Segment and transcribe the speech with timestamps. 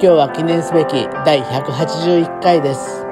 [0.00, 0.92] 今日は記念すべき
[1.26, 3.04] 第181回です。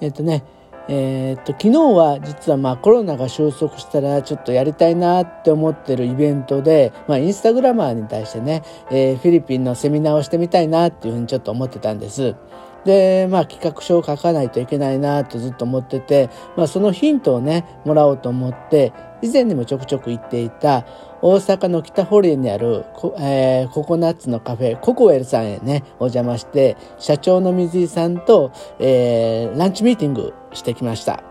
[0.00, 0.44] えっとね、
[0.88, 8.62] えー、っと昨日は実はまあコロナが収束したらちょっとやりたいなって思ってるイベントで、まあ、インスタグラマーに対してね、
[8.92, 12.36] えー、フィリピンのセミナーをしてみたいなっていうふうにちょっと思ってたんです。
[12.86, 20.86] で、まあ企画書を書かないといけないなとずっと思ってて、まあそのヒントをね、もらおうと思って、以前にもちょくちょく行っていた
[21.20, 31.22] 大阪の北堀江にあるコ,、えー、ココナッツのカフェココウェルさんへねお邪魔して社長の水井さんと、えー、ランチミーティングしてきました。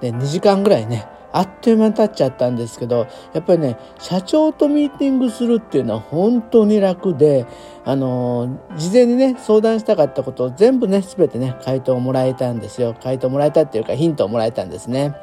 [0.00, 1.06] で2時間ぐらいね
[1.36, 7.46] あっという間に経っちゃったんですけどやっぱりね社長とミーティングするっていうのは本当に楽で
[7.84, 15.14] あの事前にね相談したかったことを全部ね全てね回答をもらえたんですよ回答もらえたっていうかヒントをもらえたんですね。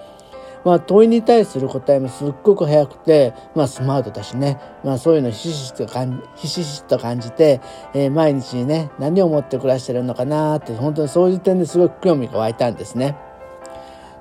[0.63, 7.59] まあ、問いに対する答えもすっごく早くて、まあ、スマートだしね、まあ、そういうのひしひしと感じひしひしと感じて、
[7.93, 13.17] えー、毎日にね何を思って暮らしてるのかなって本当にそういう点ですごく興味が湧いたんですね。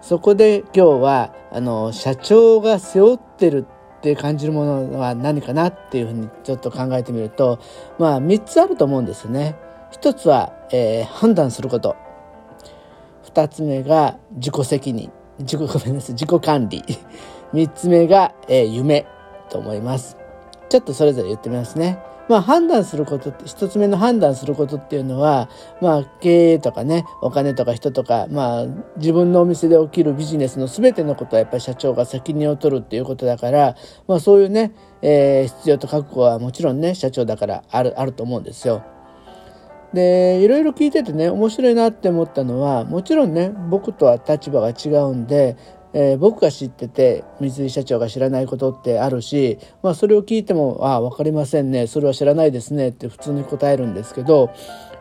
[0.01, 3.67] そこで今日はあの社長が背負ってる
[3.99, 7.61] って感じるものは何かなっていうふうにちょっと考えてみると
[7.99, 9.57] まあ3つあると思うんですね。
[9.93, 11.97] 一つは、えー、判断すること。
[13.25, 15.13] 二つ目が自己責任。
[15.39, 16.83] 自己、 ごめんなさい、自己管理。
[17.53, 19.07] 三つ目が、えー、夢
[19.51, 20.17] と思います。
[20.69, 21.99] ちょっとそれぞれ言ってみますね。
[22.33, 25.51] まあ判断することって、一つ目の判断することっていうのは、
[25.83, 28.67] まあ経営とかね、お金とか人とか、まあ
[28.97, 33.77] 自分のお店で起きるビジネスの全てのことはやっぱり社長が責任を取るっていうことだから、
[34.09, 34.73] まあそういうね、
[35.03, 38.83] えー、必要と覚悟はもちろんね、社長だからある、あると思うんですよ。
[39.93, 45.59] でいろいろ聞いててね面白いなって思ったのはもちろんね僕とは立場が違うんで、
[45.95, 51.87] えー、僕が知ってて水井社長が知らないことってあるし、まあ、それを聞いても「ああ分かりませんね。
[51.87, 54.51] それは知らないですね」って普通に答えるんですけど、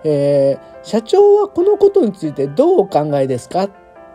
[0.03, 3.63] えー、社長はこのことについてどうお考えですか？
[3.63, 3.69] っ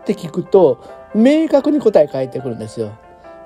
[0.05, 0.77] て聞くと
[1.15, 2.91] 明確に答え書いてくるんですよ。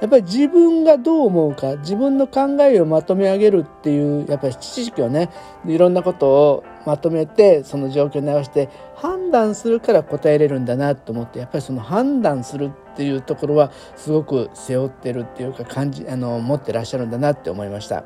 [0.02, 5.30] やっぱり自分がどう思うか自分の考えをまとめ上げるっていうやっぱり知識をね
[5.66, 18.04] いろんなことをまとめてその状況に合わせて判断するから答えれるんだなと思ってやっぱりその判断するっていうところはすごく背負ってるっていうか感じあの持ってらっしゃるんだなって思いました。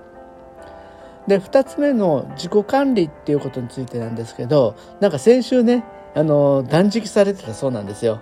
[1.28, 8.20] で2つ目の自己管理っていうことについてなんですけどなんか先週ねあの断食されてたそうなんですよ。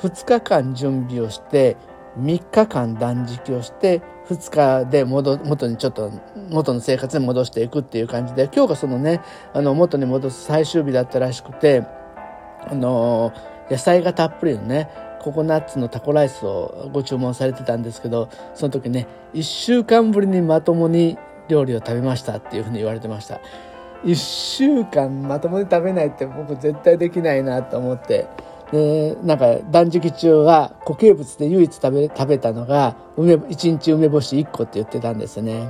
[0.00, 1.76] 2日間準備をして
[2.18, 4.50] 3日間断食をして2
[4.84, 6.10] 日で戻元にちょっと
[6.50, 9.20] 元の生活に戻していくっていう感じで今日がそのね
[9.52, 11.84] あの元に戻す最終日だったらしくて
[12.68, 13.32] あの
[13.70, 14.90] 野菜がたっぷりのね
[15.20, 23.40] ココナッツのタコライスをご注文されてたんですけどその時ね1週間ぶりにまともに料理を食べましたっていうふうに言われてました。
[24.04, 28.26] 1週間まともに食べないって僕絶対できないなと思って。
[28.72, 35.68] でなんか断食中は固形物で唯一食べ食べたのが梅1日梅干し1個って言ってたんですね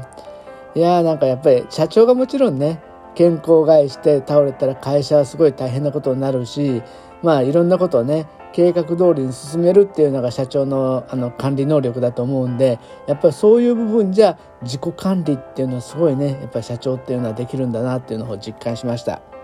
[0.75, 2.81] いやーなんかやっぱり社長がもちろんね
[3.15, 6.83] 健康害して倒れたら会社はすごい大変なことになるし
[7.23, 19.36] まあいろんなことをね計画通りに進めるっていうのが社長のあの管理能力だと思うんでやっぱりそういう部分じゃ自己管理っていうのはすごいねやっぱり社長っていうのはできるんだなっていうのを実感しました。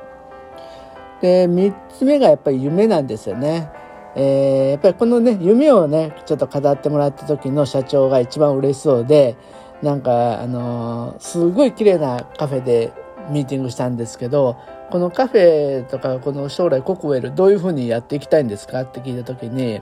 [1.23, 3.71] で3つ目がやっぱり夢なんですよね。
[4.15, 9.37] えー、やっぱりこのね夢をねちょっと語ってもらった時の社長が一番嬉しそうで
[9.81, 12.93] なんかあのー、すごい綺麗なカフェで
[13.31, 14.59] ミーティングしたんですけど
[14.91, 19.81] このカフェとかこの将来ココウェルどういうふうにやっていきたいんですかって聞いた時にい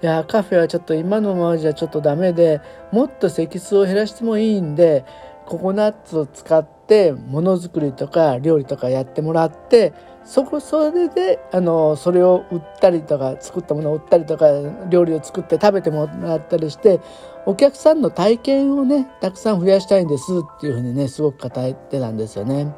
[0.00, 2.60] やカフェはちょっと今のままじゃちょっとダメで
[2.90, 5.04] もっと席数を減らしてもいいんで
[5.46, 9.92] ココナッツを使ってものづくりとか料理とかやってもらって
[10.24, 14.46] そこそれであのそれを売ったりとか作ったものを売ったりとか
[14.88, 17.00] 料理を作って食べてもらったりして
[17.44, 20.24] お客さんの体験をねたくさん増やしたいんです
[20.56, 22.72] っていうふうにねすごく語ってたんですよね。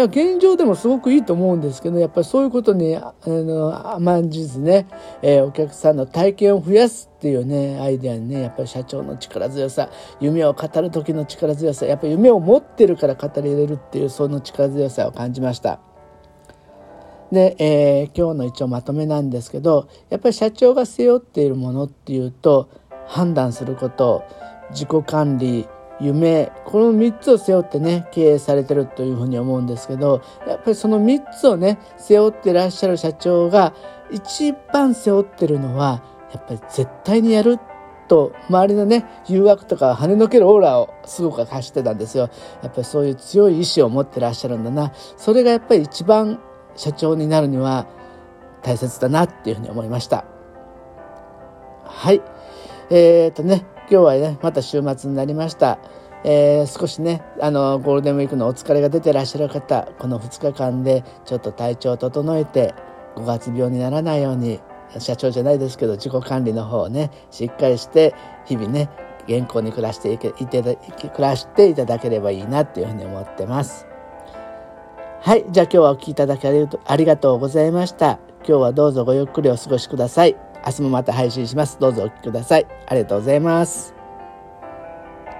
[0.00, 4.86] や現状でもすごくいいと思うんですけどやっぱりそういうことにあの甘んじずね、
[5.22, 9.90] えー、お客さんの体験を増やすっていうねアイデアにねやっぱり社長の力強さ
[10.20, 15.80] 夢を語る時の力強さやっぱり夢を持ってるから語りれるっていうその力強さを感じました。
[17.32, 22.70] で、えー、今日の一応まとめなんですけどやっぱり社長が背負っているものっていうと
[23.08, 24.22] 判断すること
[24.70, 25.66] 自己管理
[26.00, 33.74] 夢この3つを背負ってね経営されてるというふうに思うんですけどやっぱりその3つをね背負ってらっしゃる社長が
[34.10, 36.02] 一番背負ってるのは
[36.32, 37.58] やっぱり絶対にやる
[38.08, 42.30] と周りのね誘惑とか跳ねのけるオーラをすごく発してたんですよ。
[42.62, 44.92] やっぱりそういう強い意志を持ってらっしゃるんだな。
[45.16, 46.40] それがやっぱり一番
[46.74, 47.86] 社長になるには
[48.62, 50.24] 大切だなっていうふうに思いました。
[51.84, 52.22] はい。
[52.90, 55.78] えー、っとね今日はねまた週末になりました、
[56.22, 62.74] えー、少しねあのゴールデンウィークのお疲れが出てらっしゃる方この2日間でちょっと体調を整えて
[63.16, 64.60] 5月病にならないように
[64.98, 68.14] 社長じゃないですけど自己管理の方をねしっかりして
[68.46, 68.90] 日々ね
[69.26, 70.78] 健康に暮らしていけいて暮
[71.18, 73.86] らしていただければいいなっていうふうに思ってます。
[75.20, 78.18] はいじゃあ今日はお聴きいただきありがとうございました。
[78.46, 80.47] 今日はどうぞごゆっくりお過ごしください。
[80.66, 81.78] 明日もまた配信します。
[81.80, 82.66] どうぞお聴きください。
[82.86, 83.97] ありがとうございます。